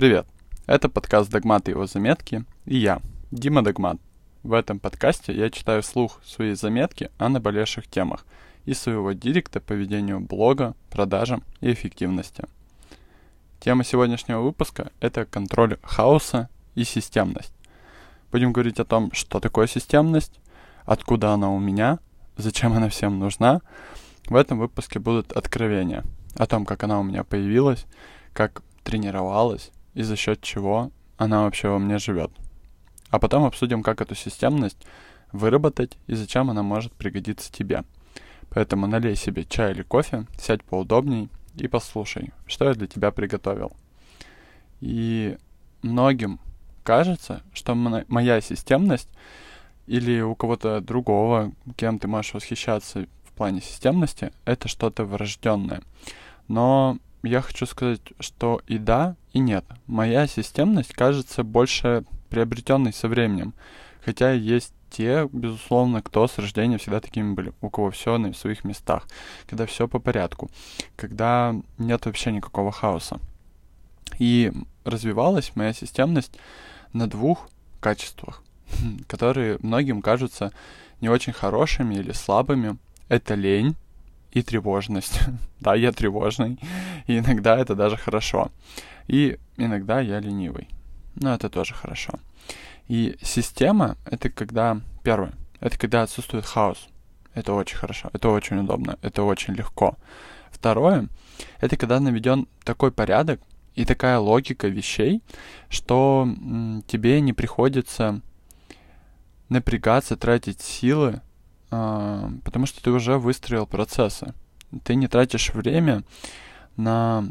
[0.00, 0.26] Привет!
[0.64, 3.98] Это подкаст «Догмат и его заметки» и я, Дима Догмат.
[4.42, 8.24] В этом подкасте я читаю вслух свои заметки о наболевших темах
[8.64, 12.44] и своего директа по ведению блога, продажам и эффективности.
[13.60, 17.52] Тема сегодняшнего выпуска— это контроль хаоса и системность.
[18.32, 20.40] Будем говорить о том, что такое системность,
[20.86, 21.98] откуда она у меня,
[22.38, 23.60] зачем она всем нужна.
[24.28, 26.04] В этом выпуске будут откровения
[26.36, 27.84] о том, как она у меня появилась,
[28.32, 32.30] как тренировалась и за счет чего она вообще во мне живет.
[33.10, 34.78] А потом обсудим, как эту системность
[35.32, 37.84] выработать и зачем она может пригодиться тебе.
[38.50, 43.72] Поэтому налей себе чай или кофе, сядь поудобней и послушай, что я для тебя приготовил.
[44.80, 45.36] И
[45.82, 46.40] многим
[46.82, 49.08] кажется, что моя системность
[49.86, 55.82] или у кого-то другого, кем ты можешь восхищаться в плане системности, это что-то врожденное.
[56.48, 59.64] Но я хочу сказать, что и да, и нет.
[59.86, 63.54] Моя системность кажется больше приобретенной со временем.
[64.04, 68.64] Хотя есть те, безусловно, кто с рождения всегда такими были, у кого все на своих
[68.64, 69.06] местах,
[69.46, 70.50] когда все по порядку,
[70.96, 73.20] когда нет вообще никакого хаоса.
[74.18, 74.52] И
[74.84, 76.38] развивалась моя системность
[76.92, 77.48] на двух
[77.80, 78.42] качествах,
[79.06, 80.52] которые многим кажутся
[81.00, 82.76] не очень хорошими или слабыми.
[83.08, 83.76] Это лень
[84.32, 85.20] и тревожность.
[85.60, 86.58] да, я тревожный,
[87.06, 88.50] и иногда это даже хорошо.
[89.08, 90.68] И иногда я ленивый.
[91.16, 92.14] Но это тоже хорошо.
[92.88, 94.80] И система— это когда...
[95.02, 95.32] Первое.
[95.60, 96.88] Это когда отсутствует хаос.
[97.34, 98.10] Это очень хорошо.
[98.12, 98.98] Это очень удобно.
[99.02, 99.96] Это очень легко.
[100.50, 101.08] Второе.
[101.60, 103.40] Это когда наведен такой порядок
[103.74, 105.22] и такая логика вещей,
[105.68, 106.28] что
[106.86, 108.20] тебе не приходится
[109.48, 111.20] напрягаться, тратить силы
[111.70, 114.34] потому что ты уже выстроил процессы.
[114.84, 116.02] Ты не тратишь время
[116.76, 117.24] на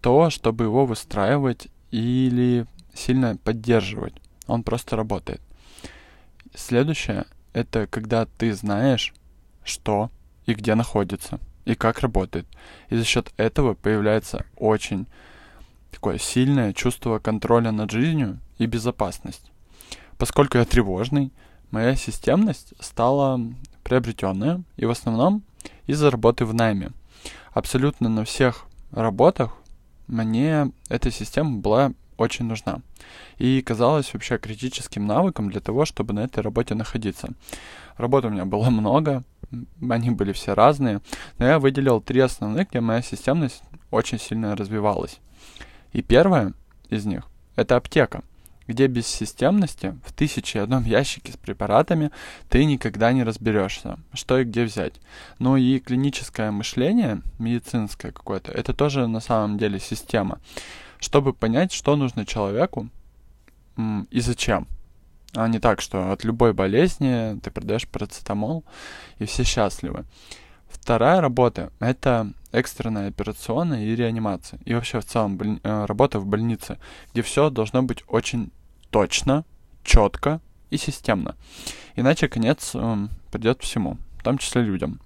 [0.00, 4.14] то, чтобы его выстраивать или сильно поддерживать.
[4.46, 5.40] Он просто работает.
[6.54, 9.14] Следующее— это когда ты знаешь,
[9.64, 10.10] что
[10.46, 12.46] и где находится, и как работает.
[12.88, 15.06] И за счет этого появляется очень
[15.90, 19.50] такое сильное чувство контроля над жизнью и безопасность.
[20.16, 21.32] Поскольку я тревожный,
[21.70, 23.40] моя системность стала
[23.88, 25.42] приобретенная, и в основном
[25.86, 26.90] из-за работы в найме.
[27.52, 29.56] Абсолютно на всех работах
[30.06, 32.80] мне эта система была очень нужна.
[33.38, 37.30] И казалось вообще критическим навыком для того, чтобы на этой работе находиться.
[37.96, 39.24] Работ у меня было много,
[39.88, 41.00] они были все разные,
[41.38, 45.18] но я выделил три основных, где моя системность очень сильно развивалась.
[45.94, 46.52] И первое
[46.90, 47.24] из них—
[47.56, 48.22] это аптека—
[48.68, 52.12] где без системности в тысяче одном ящике с препаратами
[52.48, 54.94] ты никогда не разберешься, что и где взять.
[55.38, 60.38] Ну и клиническое мышление, медицинское какое-то, это тоже на самом деле система,
[61.00, 62.88] чтобы понять, что нужно человеку
[64.10, 64.68] и зачем.
[65.34, 68.64] А не так, что от любой болезни ты продаешь парацетамол
[69.18, 70.04] и все счастливы.
[70.68, 74.60] Вторая работа— это экстренная операционная и реанимация.
[74.64, 75.60] И вообще в целом боль...
[75.62, 76.78] Э, работа в больнице,
[77.12, 78.52] где все должно быть очень
[78.90, 79.44] точно,
[79.84, 80.40] четко
[80.70, 81.36] и системно.
[81.96, 82.96] Иначе конец э,
[83.30, 85.00] придет всему, в том числе людям.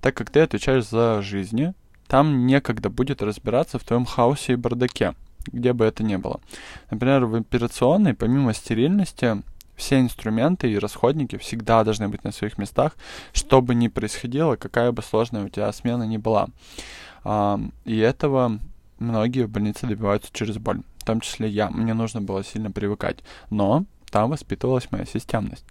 [0.00, 1.74] Так как ты отвечаешь за жизни,
[2.06, 5.14] там некогда будет разбираться в твоем хаосе и бардаке,
[5.52, 6.40] где бы это ни было.
[6.90, 9.42] Например, в операционной, помимо стерильности,
[9.74, 12.96] все инструменты и расходники всегда должны быть на своих местах,
[13.32, 16.48] что бы ни происходило, какая бы сложная у тебя смена ни была.
[17.84, 18.58] И этого
[18.98, 23.18] многие в больнице добиваются через боль в том числе я, мне нужно было сильно привыкать.
[23.48, 25.64] Но там воспитывалась моя системность.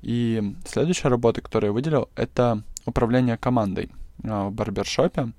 [0.00, 3.92] И следующая работа, которую я выделил, это управление командой
[4.24, 5.30] а, в барбершопе.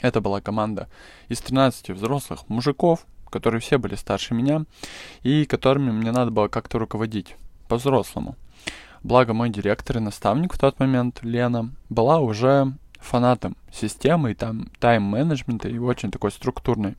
[0.00, 0.88] Это была команда
[1.28, 4.64] из 13 взрослых мужиков, которые все были старше меня,
[5.22, 7.36] и которыми мне надо было как-то руководить
[7.68, 8.34] по-взрослому.
[9.02, 12.72] Благо мой директор и наставник в тот момент, Лена, была уже
[13.04, 16.96] фанатом системы и там тайм-менеджмента и очень такой структурной.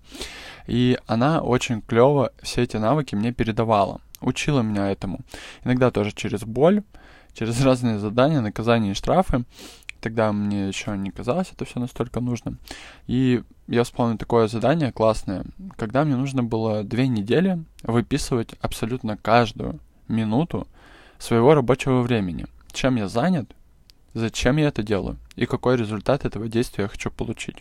[0.68, 5.20] И она очень клево все эти навыки мне передавала, учила меня этому.
[5.64, 6.84] Иногда тоже через боль,
[7.34, 9.44] через разные задания, наказания и штрафы.
[10.02, 12.60] Тогда мне еще не казалось это все настолько нужным.
[13.08, 15.46] И я вспомнил такое задание классное,
[15.78, 20.68] когда мне нужно было две недели выписывать абсолютно каждую минуту
[21.18, 22.46] своего рабочего времени.
[22.72, 23.50] Чем я занят,
[24.16, 27.58] зачем я это делаю и какой результат этого действия я хочу получить.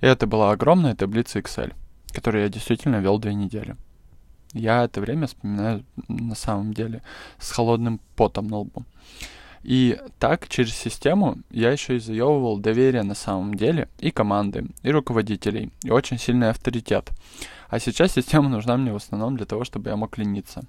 [0.00, 1.74] И это была огромная таблица Excel,
[2.12, 3.76] которую я действительно вел две недели.
[4.52, 7.02] Я это время вспоминаю на самом деле
[7.38, 8.84] с холодным потом на лбу.
[9.62, 14.90] И так, через систему, я еще и заевывал доверие на самом деле и команды, и
[14.90, 17.10] руководителей, и очень сильный авторитет.
[17.72, 20.60] А сейчас система нужна мне в основном для того, чтобы я мог лениться.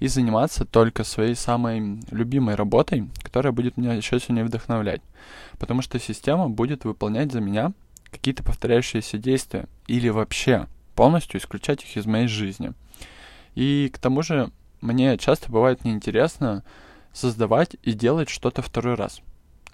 [0.00, 5.00] И заниматься только своей самой любимой работой, которая будет меня еще сильнее вдохновлять.
[5.58, 7.72] Потому что система будет выполнять за меня
[8.10, 12.74] какие-то повторяющиеся действия или вообще полностью исключать их из моей жизни.
[13.54, 14.50] И к тому же
[14.82, 16.64] мне часто бывает неинтересно
[17.14, 19.22] создавать и делать что-то второй раз.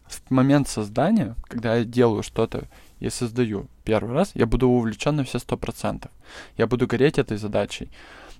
[0.07, 2.69] В момент создания, когда я делаю что-то
[3.01, 6.11] и создаю первый раз, я буду увлечен на все сто процентов.
[6.57, 7.91] Я буду гореть этой задачей.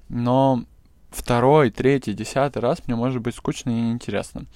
[0.09, 0.65] Но
[1.11, 4.47] второй, третий, десятый раз мне может быть скучно и неинтересно.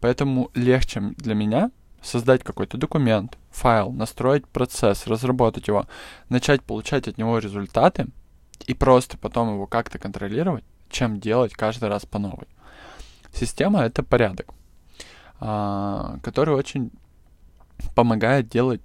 [0.00, 1.70] Поэтому легче для меня
[2.02, 5.86] создать какой-то документ, файл, настроить процесс, разработать его,
[6.28, 8.08] начать получать от него результаты
[8.66, 12.48] и просто потом его как-то контролировать, чем делать каждый раз по новой.
[13.32, 14.52] Система— это порядок,
[15.40, 16.90] а, который очень
[17.94, 18.82] помогает делать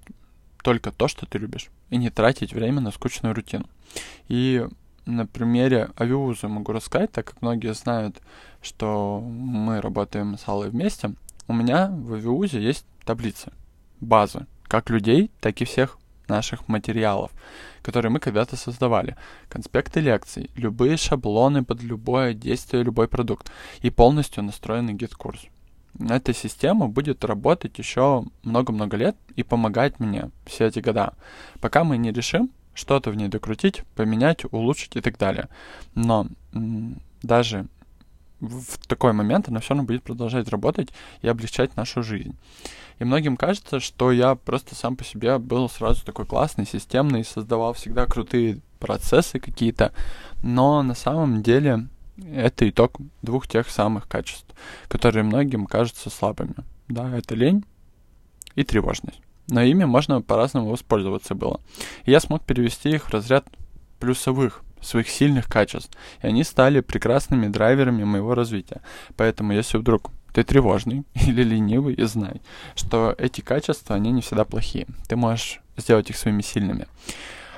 [0.68, 3.70] только то, что ты любишь, и не тратить время на скучную рутину.
[4.28, 4.68] И
[5.06, 8.18] на примере Авиуза могу рассказать, так как многие знают,
[8.62, 11.14] что мы работаем с Аллой вместе.
[11.48, 13.54] У меня в Авиузе есть таблицы,
[14.02, 15.98] базы, как людей, так и всех
[16.28, 17.32] наших материалов,
[17.82, 19.16] которые мы когда-то создавали.
[19.48, 23.50] Конспекты лекций, любые шаблоны под любое действие, любой продукт.
[23.80, 25.48] И полностью настроенный GetCourse.
[26.00, 31.14] Эта система будет работать еще много-много лет и помогать мне все эти года,
[31.60, 35.50] пока мы не решим что-то в ней докрутить, поменять, улучшить и так далее.
[35.96, 36.28] Но
[37.24, 37.68] даже
[38.40, 40.90] в такой момент она все равно будет продолжать работать
[41.24, 42.36] и облегчать нашу жизнь.
[43.00, 47.74] И многим кажется, что я просто сам по себе был сразу такой классный, системный, создавал
[47.74, 49.92] всегда крутые процессы какие-то,
[50.44, 54.48] но на самом деле это итог двух тех самых качеств,
[54.88, 56.56] которые многим кажутся слабыми.
[56.88, 57.64] Да, это лень
[58.56, 59.22] и тревожность.
[59.50, 61.62] Но ими можно по-разному воспользоваться было.
[62.04, 63.46] И я смог перевести их в разряд
[64.00, 65.98] плюсовых своих сильных качеств.
[66.22, 68.82] И они стали прекрасными драйверами моего развития.
[69.16, 72.42] Поэтому, если вдруг ты тревожный или ленивый, и знай,
[72.76, 74.88] что эти качества, они не всегда плохие.
[75.08, 76.88] Ты можешь сделать их своими сильными.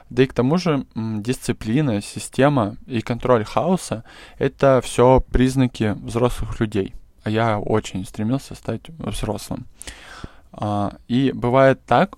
[0.10, 4.04] Да и к тому же дисциплина, система и контроль хаоса—
[4.38, 6.96] это все признаки взрослых людей.
[7.24, 9.68] А я очень стремился стать взрослым.
[10.52, 12.18] А, и бывает так,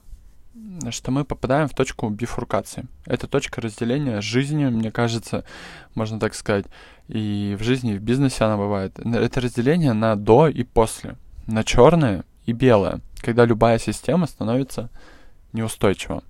[0.90, 2.86] что мы попадаем в точку бифуркации.
[3.06, 5.44] Это точка разделения жизни, мне кажется,
[5.96, 6.66] можно так сказать.
[7.08, 8.98] И в жизни, и в бизнесе она бывает.
[9.00, 11.18] Это разделение на до и после.
[11.46, 13.02] На черное и белое.
[13.20, 14.90] Когда любая система становится
[15.54, 16.24] неустойчива.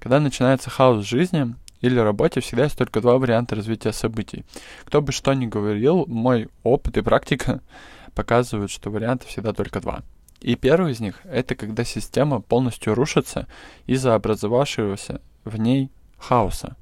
[0.00, 4.44] Когда начинается хаос в жизни или работе, всегда есть только два варианта развития событий.
[4.84, 7.60] Кто бы что ни говорил, мой опыт и практика
[8.14, 10.02] показывают, что вариантов всегда только два.
[10.40, 13.46] И первый из них— это когда система полностью рушится
[13.86, 16.76] из-за образовавшегося в ней хаоса.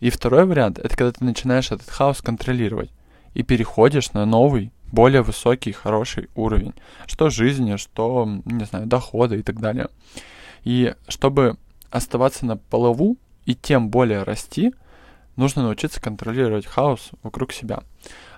[0.00, 2.90] И второй вариант— это когда ты начинаешь этот хаос контролировать
[3.34, 6.74] и переходишь на новый, более высокий, хороший уровень.
[7.06, 9.88] Что жизни, что, не знаю, дохода и так далее.
[10.64, 11.56] И чтобы
[11.92, 14.74] оставаться на плаву и тем более расти,
[15.36, 17.82] нужно научиться контролировать хаос вокруг себя.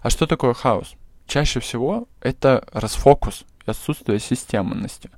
[0.02, 0.94] А что такое хаос?
[1.26, 5.10] Чаще всего это расфокус и отсутствие системности.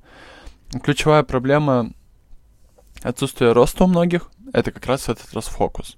[0.83, 1.93] Ключевая проблема
[3.03, 5.97] отсутствия роста у многих— это как раз этот расфокус.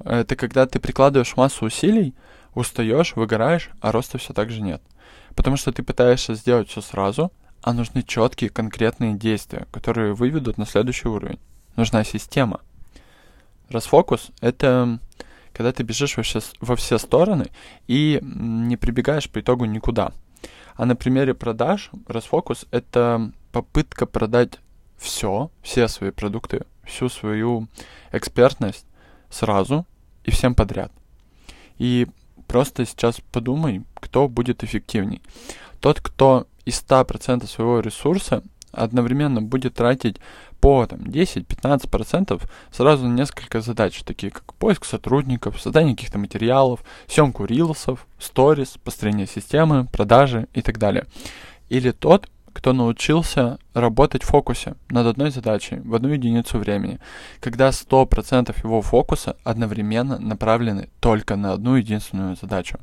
[0.00, 2.14] Это когда ты прикладываешь массу усилий,
[2.54, 4.82] устаешь, выгораешь, а роста все так же нет.
[5.34, 10.66] Потому что ты пытаешься сделать все сразу, а нужны четкие конкретные действия, которые выведут на
[10.66, 11.38] следующий уровень.
[11.76, 12.60] Нужна система.
[13.68, 14.98] Расфокус— это
[15.52, 17.46] когда ты бежишь во все, во все стороны
[17.86, 20.12] и не прибегаешь по итогу никуда—
[20.76, 24.58] а на примере продаж расфокус— это попытка продать
[24.98, 27.68] все, все свои продукты, всю свою
[28.12, 28.86] экспертность
[29.30, 29.86] сразу
[30.24, 30.92] и всем подряд.
[31.78, 32.08] И
[32.48, 35.22] просто сейчас подумай, кто будет эффективней.
[35.80, 40.16] Тот, кто из 100% своего ресурса одновременно будет тратить
[40.64, 42.42] по там, 10-15%
[42.72, 49.26] сразу на несколько задач, такие как поиск сотрудников, создание каких-то материалов, съемку рилсов, сторис, построение
[49.26, 51.04] системы, продажи и так далее.
[51.68, 57.00] Или тот, кто научился работать в фокусе над одной задачей в одну единицу времени,
[57.40, 62.78] когда 100% его фокуса одновременно направлены только на одну единственную задачу.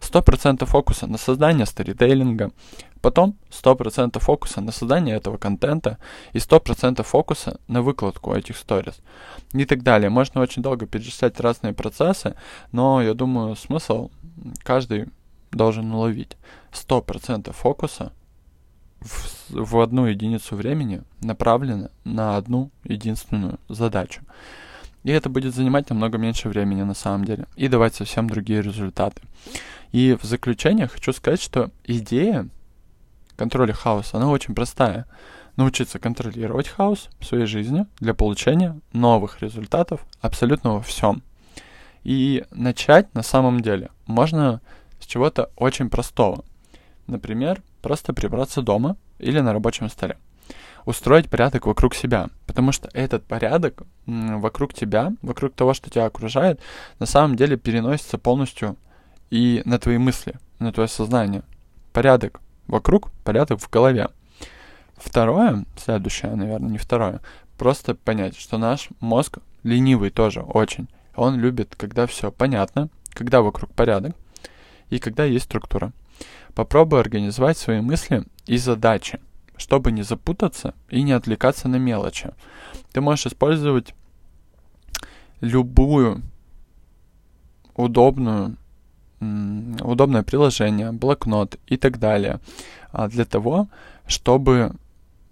[0.00, 2.52] 100% фокуса на создание сторителлинга,
[3.00, 5.98] потом 100% фокуса на создание этого контента
[6.34, 9.00] и 100% фокуса на выкладку этих сторис
[9.54, 10.10] и так далее.
[10.10, 12.36] Можно очень долго перечислять разные процессы,
[12.72, 14.10] но я думаю, смысл
[14.62, 15.06] каждый
[15.50, 16.36] должен уловить.
[16.72, 18.12] 100% фокуса—
[19.04, 24.22] в, в одну единицу времени направлена на одну единственную задачу.
[25.04, 29.22] И это будет занимать намного меньше времени на самом деле и давать совсем другие результаты.
[29.92, 32.48] И в заключение хочу сказать, что идея
[33.36, 35.06] контроля хаоса, она очень простая.
[35.56, 41.22] Научиться контролировать хаос в своей жизни для получения новых результатов абсолютно во всем.
[42.02, 44.60] И начать на самом деле можно
[44.98, 46.44] с чего-то очень простого.
[47.06, 50.16] Например, просто прибраться дома или на рабочем столе.
[50.86, 56.60] Устроить порядок вокруг себя, потому что этот порядок вокруг тебя, вокруг того, что тебя окружает,
[56.98, 58.76] на самом деле переносится полностью
[59.28, 61.42] и на твои мысли, на твое сознание.
[61.92, 64.08] Порядок вокруг, порядок в голове.
[64.96, 67.20] Второе, следующее, наверное, не второе,
[67.58, 70.88] просто понять, что наш мозг ленивый тоже очень.
[71.16, 74.16] Он любит, когда все понятно, когда вокруг порядок
[74.88, 75.92] и когда есть структура.
[76.54, 79.20] Попробуй организовать свои мысли и задачи,
[79.56, 82.30] чтобы не запутаться и не отвлекаться на мелочи.
[82.92, 83.94] Ты можешь использовать
[85.40, 86.22] любую
[87.74, 88.56] удобную
[89.20, 92.40] удобное приложение, блокнот и так далее
[92.92, 93.68] а, для того,
[94.06, 94.72] чтобы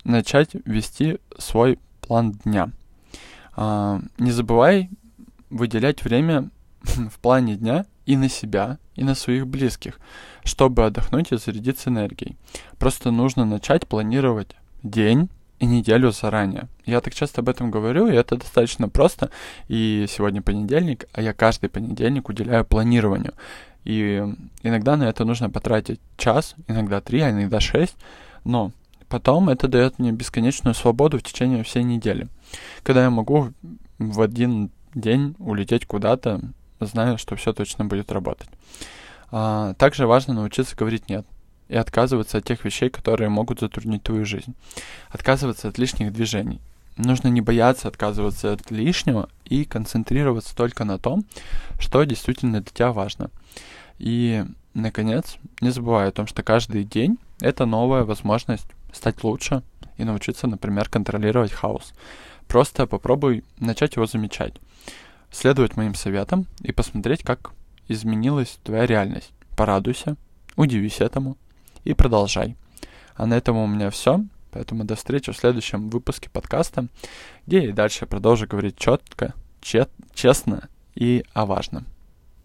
[0.05, 2.71] начать вести свой план дня.
[3.55, 4.91] А, не забывай
[5.51, 6.51] выделять время
[6.83, 9.99] в плане дня и на себя, и на своих близких,
[10.45, 12.37] чтобы отдохнуть и зарядиться энергией.
[12.79, 15.29] Просто нужно начать планировать день
[15.59, 16.69] и неделю заранее.
[16.87, 19.31] Я так часто об этом говорю, и это достаточно просто.
[19.69, 23.35] И сегодня понедельник, а я каждый понедельник уделяю планированию.
[23.85, 24.25] И
[24.63, 27.97] иногда на это нужно потратить час, иногда три, а иногда шесть.
[28.45, 28.73] Но
[29.09, 32.29] потом это дает мне бесконечную свободу в течение всей недели.
[32.83, 33.53] Когда я могу
[33.99, 36.41] в один день улететь куда-то,
[36.87, 38.49] зная, что все точно будет работать.
[39.31, 41.27] А, также важно научиться говорить «нет»
[41.69, 44.55] и отказываться от тех вещей, которые могут затруднить твою жизнь.
[45.09, 46.61] Отказываться от лишних движений.
[46.99, 51.25] Нужно не бояться отказываться от лишнего и концентрироваться только на том,
[51.79, 53.31] что действительно для тебя важно.
[53.99, 59.63] И, наконец, не забывай о том, что каждый день— это новая возможность стать лучше
[59.97, 61.95] и научиться, например, контролировать хаос.
[62.47, 64.55] Просто попробуй начать его замечать
[65.33, 67.53] следовать моим советам и посмотреть, как
[67.89, 69.33] изменилась твоя реальность.
[69.57, 70.17] Порадуйся,
[70.57, 71.37] удивись этому
[71.85, 72.57] и продолжай.
[73.17, 74.21] А на этом у меня все.
[74.53, 76.89] Поэтому до встречи в следующем выпуске подкаста,
[77.47, 81.87] где и дальше продолжу говорить четко, чет, честно и о важном.